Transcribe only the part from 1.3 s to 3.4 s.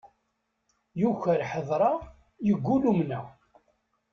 ḥeḍreɣ, yeggul umneɣ.